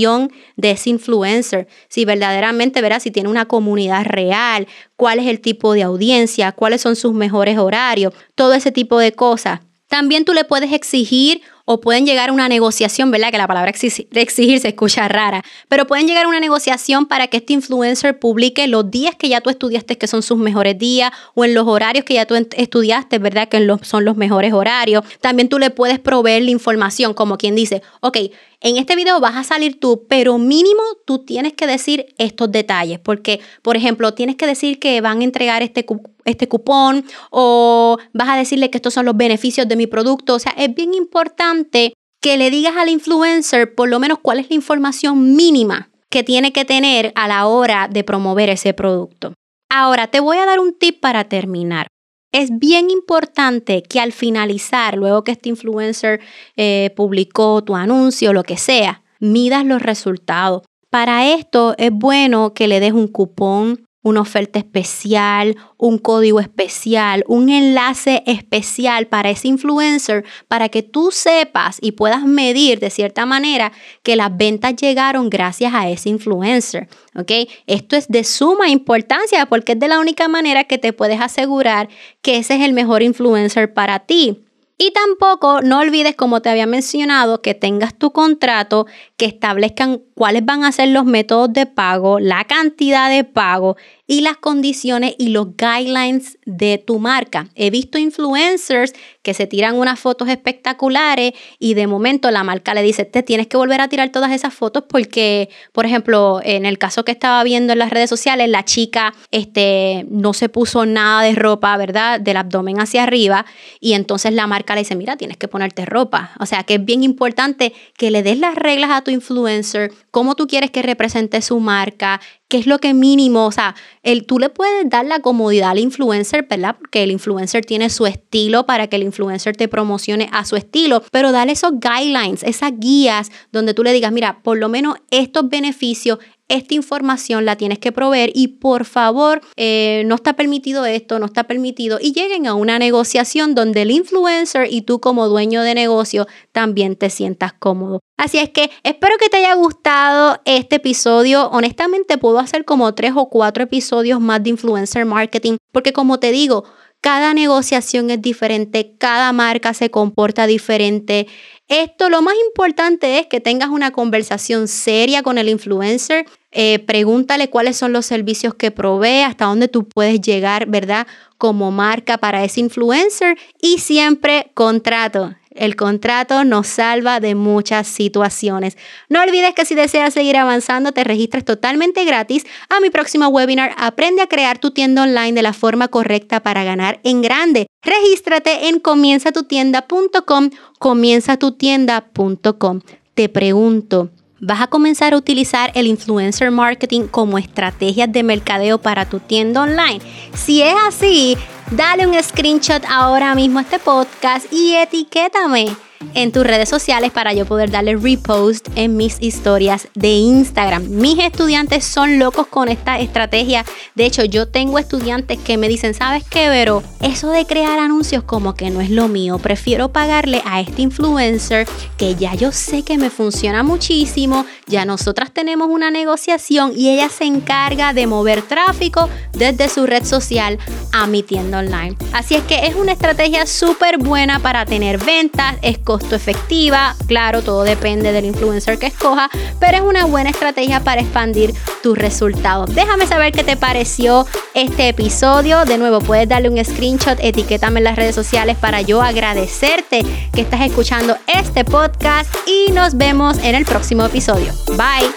de 0.57 0.71
ese 0.71 0.90
influencer, 0.90 1.69
si 1.88 2.04
verdaderamente 2.04 2.80
verás 2.80 3.02
si 3.02 3.11
tiene 3.11 3.28
una 3.28 3.47
comunidad 3.47 4.04
real, 4.04 4.66
cuál 4.97 5.19
es 5.19 5.26
el 5.26 5.40
tipo 5.40 5.75
de 5.75 5.83
audiencia, 5.83 6.52
cuáles 6.52 6.80
son 6.80 6.97
sus 6.97 7.12
mejores 7.12 7.59
horarios, 7.59 8.14
todo 8.35 8.54
ese 8.54 8.73
tipo 8.73 8.99
de 8.99 9.12
cosas. 9.12 9.61
También 9.88 10.25
tú 10.25 10.33
le 10.33 10.45
puedes 10.45 10.73
exigir 10.73 11.42
o 11.72 11.80
pueden 11.80 12.04
llegar 12.04 12.30
a 12.30 12.32
una 12.32 12.48
negociación, 12.48 13.12
¿verdad? 13.12 13.30
Que 13.30 13.38
la 13.38 13.46
palabra 13.46 13.70
exigir 13.70 14.58
se 14.58 14.66
escucha 14.66 15.06
rara, 15.06 15.44
pero 15.68 15.86
pueden 15.86 16.08
llegar 16.08 16.24
a 16.24 16.28
una 16.28 16.40
negociación 16.40 17.06
para 17.06 17.28
que 17.28 17.36
este 17.36 17.52
influencer 17.52 18.18
publique 18.18 18.66
los 18.66 18.90
días 18.90 19.14
que 19.14 19.28
ya 19.28 19.40
tú 19.40 19.50
estudiaste 19.50 19.96
que 19.96 20.08
son 20.08 20.24
sus 20.24 20.36
mejores 20.36 20.76
días 20.76 21.12
o 21.34 21.44
en 21.44 21.54
los 21.54 21.68
horarios 21.68 22.04
que 22.04 22.14
ya 22.14 22.26
tú 22.26 22.34
estudiaste, 22.34 23.20
¿verdad? 23.20 23.48
Que 23.48 23.64
son 23.82 24.04
los 24.04 24.16
mejores 24.16 24.52
horarios. 24.52 25.04
También 25.20 25.48
tú 25.48 25.60
le 25.60 25.70
puedes 25.70 26.00
proveer 26.00 26.42
la 26.42 26.50
información, 26.50 27.14
como 27.14 27.38
quien 27.38 27.54
dice, 27.54 27.82
ok, 28.00 28.16
en 28.62 28.76
este 28.76 28.96
video 28.96 29.20
vas 29.20 29.36
a 29.36 29.44
salir 29.44 29.78
tú, 29.78 30.06
pero 30.08 30.38
mínimo 30.38 30.82
tú 31.06 31.20
tienes 31.20 31.52
que 31.52 31.68
decir 31.68 32.06
estos 32.18 32.50
detalles, 32.50 32.98
porque, 32.98 33.40
por 33.62 33.76
ejemplo, 33.76 34.12
tienes 34.12 34.34
que 34.34 34.46
decir 34.46 34.80
que 34.80 35.00
van 35.00 35.20
a 35.20 35.24
entregar 35.24 35.62
este, 35.62 35.86
este 36.24 36.48
cupón 36.48 37.04
o 37.30 37.98
vas 38.12 38.28
a 38.28 38.36
decirle 38.36 38.70
que 38.70 38.78
estos 38.78 38.94
son 38.94 39.06
los 39.06 39.16
beneficios 39.16 39.68
de 39.68 39.76
mi 39.76 39.86
producto. 39.86 40.34
O 40.34 40.38
sea, 40.38 40.52
es 40.56 40.74
bien 40.74 40.94
importante 40.94 41.94
que 42.20 42.36
le 42.36 42.50
digas 42.50 42.76
al 42.76 42.88
influencer 42.88 43.74
por 43.74 43.88
lo 43.88 43.98
menos 43.98 44.18
cuál 44.20 44.38
es 44.38 44.50
la 44.50 44.56
información 44.56 45.34
mínima 45.34 45.90
que 46.10 46.22
tiene 46.24 46.52
que 46.52 46.64
tener 46.64 47.12
a 47.14 47.28
la 47.28 47.46
hora 47.46 47.88
de 47.88 48.04
promover 48.04 48.50
ese 48.50 48.74
producto. 48.74 49.32
Ahora, 49.70 50.08
te 50.08 50.20
voy 50.20 50.36
a 50.38 50.46
dar 50.46 50.58
un 50.58 50.76
tip 50.76 51.00
para 51.00 51.24
terminar. 51.24 51.86
Es 52.32 52.50
bien 52.58 52.90
importante 52.90 53.82
que 53.82 54.00
al 54.00 54.12
finalizar, 54.12 54.96
luego 54.96 55.24
que 55.24 55.32
este 55.32 55.48
influencer 55.48 56.20
eh, 56.56 56.92
publicó 56.96 57.62
tu 57.62 57.74
anuncio, 57.74 58.32
lo 58.32 58.42
que 58.42 58.56
sea, 58.56 59.02
midas 59.20 59.64
los 59.64 59.82
resultados. 59.82 60.62
Para 60.90 61.32
esto 61.32 61.74
es 61.78 61.90
bueno 61.92 62.52
que 62.52 62.66
le 62.66 62.80
des 62.80 62.92
un 62.92 63.08
cupón 63.08 63.86
una 64.02 64.23
oferta 64.23 64.59
especial, 64.59 65.57
un 65.76 65.99
código 65.99 66.40
especial, 66.40 67.25
un 67.28 67.50
enlace 67.50 68.23
especial 68.26 69.07
para 69.07 69.30
ese 69.30 69.49
influencer 69.49 70.25
para 70.49 70.69
que 70.69 70.83
tú 70.83 71.11
sepas 71.11 71.78
y 71.80 71.92
puedas 71.92 72.25
medir 72.25 72.80
de 72.80 72.90
cierta 72.90 73.26
manera 73.26 73.73
que 74.02 74.16
las 74.16 74.35
ventas 74.37 74.76
llegaron 74.76 75.28
gracias 75.28 75.75
a 75.75 75.88
ese 75.88 76.09
influencer. 76.09 76.88
¿ok? 77.14 77.30
Esto 77.66 77.97
es 77.97 78.09
de 78.09 78.25
suma 78.25 78.69
importancia 78.71 79.47
porque 79.47 79.73
es 79.73 79.78
de 79.78 79.88
la 79.88 80.00
única 80.00 80.28
manera 80.28 80.64
que 80.64 80.78
te 80.78 80.92
puedes 80.92 81.21
asegurar 81.21 81.88
que 82.23 82.38
ese 82.38 82.54
es 82.57 82.62
el 82.62 82.73
mejor 82.73 83.02
influencer 83.02 83.75
para 83.75 84.00
ti. 84.00 84.45
Y 84.82 84.92
tampoco 84.92 85.60
no 85.60 85.80
olvides, 85.80 86.16
como 86.16 86.40
te 86.40 86.49
había 86.49 86.64
mencionado, 86.64 87.42
que 87.42 87.52
tengas 87.52 87.92
tu 87.99 88.12
contrato, 88.12 88.87
que 89.18 89.26
establezcan 89.26 90.00
cuáles 90.14 90.42
van 90.46 90.64
a 90.64 90.72
ser 90.72 90.88
los 90.88 91.04
métodos 91.04 91.52
de 91.52 91.66
pago, 91.66 92.18
la 92.18 92.44
cantidad 92.44 93.10
de 93.10 93.25
pago 93.25 93.76
y 94.11 94.23
las 94.23 94.38
condiciones 94.38 95.14
y 95.19 95.29
los 95.29 95.57
guidelines 95.57 96.37
de 96.45 96.79
tu 96.79 96.99
marca. 96.99 97.47
He 97.55 97.71
visto 97.71 97.97
influencers 97.97 98.93
que 99.23 99.35
se 99.35 99.47
tiran 99.47 99.76
unas 99.76 100.00
fotos 100.00 100.29
espectaculares 100.29 101.33
y 101.61 101.75
de 101.75 101.87
momento 101.87 102.29
la 102.33 102.43
marca 102.43 102.75
le 102.75 102.83
dice, 102.83 103.05
te 103.05 103.23
tienes 103.23 103.47
que 103.47 103.57
volver 103.57 103.81
a 103.81 103.87
tirar 103.87 104.09
todas 104.09 104.33
esas 104.33 104.52
fotos 104.52 104.83
porque, 104.88 105.49
por 105.73 105.87
ejemplo, 105.87 106.40
en 106.43 106.67
el 106.67 106.76
caso 106.76 107.05
que 107.05 107.12
estaba 107.12 107.45
viendo 107.45 107.73
en 107.73 107.79
las 107.79 107.90
redes 107.90 108.11
sociales, 108.11 108.49
la 108.49 108.64
chica 108.64 109.14
este, 109.31 110.05
no 110.11 110.33
se 110.33 110.49
puso 110.49 110.87
nada 110.87 111.23
de 111.23 111.37
ropa, 111.37 111.76
¿verdad? 111.76 112.19
Del 112.19 112.37
abdomen 112.37 112.81
hacia 112.81 113.05
arriba 113.05 113.47
y 113.79 113.93
entonces 113.93 114.33
la 114.33 114.49
marca 114.49 114.75
le 114.75 114.81
dice, 114.81 114.97
mira, 114.97 115.17
tienes 115.17 115.37
que 115.37 115.47
ponerte 115.47 115.87
ropa. 115.87 116.33
O 116.40 116.47
sea 116.47 116.64
que 116.64 116.75
es 116.75 116.85
bien 116.85 117.05
importante 117.05 117.73
que 117.97 118.11
le 118.11 118.25
des 118.25 118.40
las 118.40 118.57
reglas 118.57 118.90
a 118.90 119.02
tu 119.02 119.12
influencer, 119.12 119.93
cómo 120.11 120.35
tú 120.35 120.49
quieres 120.49 120.73
que 120.73 120.83
represente 120.83 121.40
su 121.43 121.61
marca, 121.61 122.21
qué 122.50 122.59
es 122.59 122.66
lo 122.66 122.78
que 122.78 122.92
mínimo, 122.92 123.47
o 123.47 123.52
sea, 123.52 123.76
el, 124.02 124.26
tú 124.26 124.38
le 124.40 124.50
puedes 124.50 124.90
dar 124.90 125.07
la 125.07 125.21
comodidad 125.21 125.71
al 125.71 125.78
influencer, 125.78 126.47
¿verdad? 126.50 126.76
Porque 126.76 127.04
el 127.04 127.12
influencer 127.12 127.64
tiene 127.64 127.88
su 127.88 128.07
estilo 128.07 128.66
para 128.66 128.88
que 128.88 128.97
el 128.97 129.04
influencer 129.04 129.57
te 129.57 129.69
promocione 129.69 130.28
a 130.33 130.45
su 130.45 130.57
estilo, 130.57 131.02
pero 131.12 131.30
dale 131.30 131.52
esos 131.52 131.73
guidelines, 131.80 132.42
esas 132.42 132.73
guías 132.76 133.30
donde 133.52 133.73
tú 133.73 133.85
le 133.85 133.92
digas, 133.92 134.12
mira, 134.12 134.42
por 134.42 134.59
lo 134.59 134.69
menos 134.69 134.97
estos 135.11 135.49
beneficios, 135.49 136.19
esta 136.50 136.75
información 136.75 137.45
la 137.45 137.57
tienes 137.57 137.78
que 137.78 137.92
proveer 137.92 138.30
y 138.35 138.49
por 138.49 138.85
favor, 138.85 139.40
eh, 139.57 140.02
no 140.07 140.16
está 140.16 140.35
permitido 140.35 140.85
esto, 140.85 141.19
no 141.19 141.26
está 141.26 141.45
permitido 141.45 141.99
y 142.00 142.12
lleguen 142.12 142.47
a 142.47 142.54
una 142.54 142.78
negociación 142.78 143.54
donde 143.54 143.83
el 143.83 143.90
influencer 143.90 144.66
y 144.71 144.83
tú 144.83 145.00
como 145.00 145.28
dueño 145.28 145.62
de 145.62 145.75
negocio 145.75 146.26
también 146.52 146.97
te 146.97 147.09
sientas 147.09 147.52
cómodo. 147.52 148.00
Así 148.19 148.38
es 148.38 148.50
que 148.50 148.71
espero 148.83 149.16
que 149.19 149.30
te 149.30 149.38
haya 149.38 149.54
gustado 149.54 150.40
este 150.45 150.76
episodio. 150.76 151.49
Honestamente 151.50 152.19
puedo 152.19 152.38
hacer 152.38 152.64
como 152.64 152.95
tres 152.95 153.12
o 153.14 153.30
cuatro 153.30 153.64
episodios 153.64 154.21
más 154.21 154.42
de 154.42 154.50
influencer 154.50 155.07
marketing 155.07 155.57
porque 155.73 155.92
como 155.92 156.19
te 156.19 156.33
digo, 156.33 156.64
cada 157.00 157.33
negociación 157.33 158.11
es 158.11 158.21
diferente, 158.21 158.95
cada 158.99 159.33
marca 159.33 159.73
se 159.73 159.90
comporta 159.90 160.47
diferente. 160.47 161.26
Esto 161.70 162.08
lo 162.08 162.20
más 162.20 162.34
importante 162.48 163.20
es 163.20 163.28
que 163.28 163.40
tengas 163.40 163.68
una 163.68 163.92
conversación 163.92 164.66
seria 164.66 165.22
con 165.22 165.38
el 165.38 165.48
influencer. 165.48 166.26
Eh, 166.50 166.80
pregúntale 166.80 167.48
cuáles 167.48 167.76
son 167.76 167.92
los 167.92 168.06
servicios 168.06 168.54
que 168.56 168.72
provee, 168.72 169.22
hasta 169.22 169.44
dónde 169.44 169.68
tú 169.68 169.86
puedes 169.86 170.20
llegar, 170.20 170.66
¿verdad? 170.66 171.06
Como 171.38 171.70
marca 171.70 172.18
para 172.18 172.42
ese 172.42 172.58
influencer 172.58 173.38
y 173.62 173.78
siempre 173.78 174.50
contrato. 174.54 175.32
El 175.50 175.75
contrato 175.75 176.45
nos 176.45 176.69
salva 176.69 177.19
de 177.19 177.35
muchas 177.35 177.88
situaciones. 177.88 178.78
No 179.09 179.21
olvides 179.21 179.52
que 179.54 179.64
si 179.64 179.75
deseas 179.75 180.14
seguir 180.14 180.37
avanzando, 180.37 180.92
te 180.92 181.02
registres 181.02 181.45
totalmente 181.45 182.04
gratis 182.04 182.47
a 182.69 182.78
mi 182.80 182.90
próximo 182.90 183.26
webinar 183.28 183.75
Aprende 183.76 184.23
a 184.23 184.28
crear 184.28 184.59
tu 184.59 184.71
tienda 184.71 185.02
online 185.02 185.33
de 185.33 185.42
la 185.42 185.52
forma 185.52 185.88
correcta 185.88 186.38
para 186.40 186.62
ganar 186.62 187.00
en 187.02 187.21
grande. 187.21 187.66
Regístrate 187.83 188.69
en 188.69 188.78
comienzatutienda.com, 188.78 190.50
comienzatutienda.com. 190.78 192.80
Te 193.14 193.28
pregunto, 193.28 194.11
¿Vas 194.42 194.62
a 194.62 194.69
comenzar 194.69 195.12
a 195.12 195.19
utilizar 195.19 195.71
el 195.75 195.87
influencer 195.87 196.50
marketing 196.50 197.09
como 197.09 197.37
estrategia 197.37 198.07
de 198.07 198.23
mercadeo 198.23 198.78
para 198.78 199.07
tu 199.07 199.21
tienda 199.21 199.61
online? 199.61 200.00
Si 200.33 200.62
es 200.62 200.73
así, 200.88 201.37
dale 201.70 202.06
un 202.06 202.20
screenshot 202.22 202.82
ahora 202.88 203.34
mismo 203.34 203.58
a 203.58 203.62
este 203.62 203.78
podcast 203.78 204.52
y 204.52 204.74
etiquétame 204.74 205.76
en 206.14 206.33
tus 206.33 206.45
redes 206.45 206.69
sociales 206.69 207.11
para 207.11 207.33
yo 207.33 207.47
poder 207.47 207.71
darle 207.71 207.97
repost 207.97 208.69
en 208.75 208.97
mis 208.97 209.16
historias 209.21 209.88
de 209.95 210.09
Instagram. 210.09 210.88
Mis 210.88 211.19
estudiantes 211.19 211.85
son 211.85 212.19
locos 212.19 212.47
con 212.47 212.69
esta 212.69 212.99
estrategia. 212.99 213.64
De 213.95 214.07
hecho, 214.07 214.25
yo 214.25 214.49
tengo 214.49 214.78
estudiantes 214.78 215.38
que 215.38 215.57
me 215.57 215.69
dicen, 215.69 215.95
¿sabes 215.95 216.25
qué, 216.28 216.49
Vero? 216.49 216.83
Eso 217.00 217.30
de 217.30 217.45
crear 217.47 217.78
anuncios 217.78 218.23
como 218.25 218.54
que 218.54 218.71
no 218.71 218.80
es 218.80 218.90
lo 218.90 219.09
mío. 219.09 219.38
Prefiero 219.38 219.90
pagarle 219.90 220.42
a 220.45 220.61
este 220.61 220.83
influencer 220.83 221.66
que 221.97 222.14
ya 222.14 222.35
yo 222.35 222.52
sé 222.52 222.83
que 222.83 222.99
me 222.99 223.11
funciona 223.11 223.62
muchísimo. 223.62 224.47
Ya 224.66 224.85
nosotras 224.85 225.33
tenemos 225.33 225.69
una 225.69 225.90
negociación 225.90 226.73
y 226.75 226.90
ella 226.90 227.09
se 227.09 227.25
encarga 227.25 227.92
de 227.92 228.07
mover 228.07 228.42
tráfico 228.42 229.09
desde 229.33 229.69
su 229.69 229.87
red 229.87 230.04
social 230.04 230.59
a 230.92 231.07
mi 231.07 231.23
tienda 231.23 231.59
online. 231.59 231.97
Así 232.12 232.35
es 232.35 232.42
que 232.45 232.66
es 232.66 232.75
una 232.75 232.92
estrategia 232.92 233.47
súper 233.47 233.99
buena 233.99 234.38
para 234.38 234.64
tener 234.64 234.99
ventas. 234.99 235.57
Costo 235.90 236.14
efectiva. 236.14 236.94
Claro, 237.09 237.42
todo 237.42 237.64
depende 237.64 238.12
del 238.12 238.25
influencer 238.25 238.78
que 238.78 238.87
escoja, 238.87 239.28
pero 239.59 239.78
es 239.78 239.82
una 239.82 240.04
buena 240.04 240.30
estrategia 240.30 240.78
para 240.85 241.00
expandir 241.00 241.52
tus 241.82 241.99
resultados. 241.99 242.73
Déjame 242.73 243.09
saber 243.09 243.32
qué 243.32 243.42
te 243.42 243.56
pareció 243.56 244.25
este 244.54 244.87
episodio. 244.87 245.64
De 245.64 245.78
nuevo, 245.78 245.99
puedes 245.99 246.28
darle 246.28 246.49
un 246.49 246.64
screenshot, 246.64 247.18
etiquétame 247.20 247.80
en 247.80 247.85
las 247.85 247.97
redes 247.97 248.14
sociales 248.14 248.56
para 248.56 248.82
yo 248.82 249.02
agradecerte 249.02 250.06
que 250.32 250.42
estás 250.42 250.61
escuchando 250.61 251.16
este 251.26 251.64
podcast 251.64 252.32
y 252.47 252.70
nos 252.70 252.97
vemos 252.97 253.38
en 253.38 253.56
el 253.56 253.64
próximo 253.64 254.04
episodio. 254.04 254.52
Bye. 254.76 255.11